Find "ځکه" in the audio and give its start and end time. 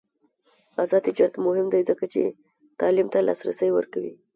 1.89-2.05